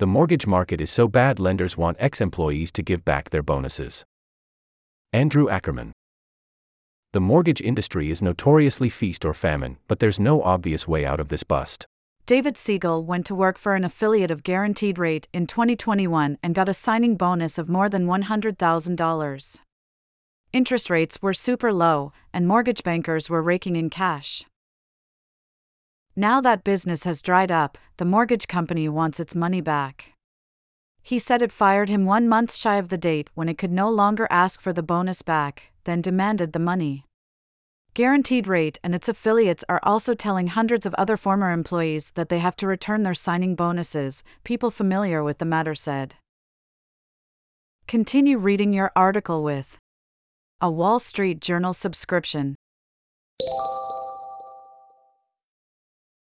[0.00, 4.02] The mortgage market is so bad lenders want ex employees to give back their bonuses.
[5.12, 5.92] Andrew Ackerman.
[7.12, 11.28] The mortgage industry is notoriously feast or famine, but there's no obvious way out of
[11.28, 11.84] this bust.
[12.24, 16.70] David Siegel went to work for an affiliate of Guaranteed Rate in 2021 and got
[16.70, 19.58] a signing bonus of more than $100,000.
[20.54, 24.46] Interest rates were super low, and mortgage bankers were raking in cash.
[26.16, 30.12] Now that business has dried up, the mortgage company wants its money back.
[31.02, 33.88] He said it fired him one month shy of the date when it could no
[33.88, 37.04] longer ask for the bonus back, then demanded the money.
[37.94, 42.38] Guaranteed Rate and its affiliates are also telling hundreds of other former employees that they
[42.38, 46.14] have to return their signing bonuses, people familiar with the matter said.
[47.88, 49.76] Continue reading your article with
[50.60, 52.54] a Wall Street Journal subscription.